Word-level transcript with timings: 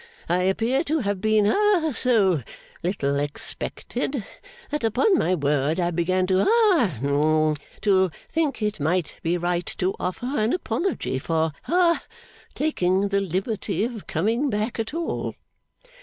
I 0.27 0.41
appear 0.45 0.83
to 0.85 1.01
have 1.01 1.21
been 1.21 1.45
ha 1.45 1.91
so 1.93 2.41
little 2.81 3.19
expected, 3.19 4.25
that 4.71 4.83
upon 4.83 5.15
my 5.15 5.35
word 5.35 5.79
I 5.79 5.91
began 5.91 6.25
ha 6.27 6.97
hum 6.99 7.55
to 7.81 8.09
think 8.27 8.63
it 8.63 8.79
might 8.79 9.17
be 9.21 9.37
right 9.37 9.67
to 9.77 9.93
offer 9.99 10.25
an 10.25 10.53
apology 10.53 11.19
for 11.19 11.51
ha 11.65 12.03
taking 12.55 13.09
the 13.09 13.19
liberty 13.21 13.83
of 13.83 14.07
coming 14.07 14.49
back 14.49 14.79
at 14.79 14.95
all. 14.95 15.35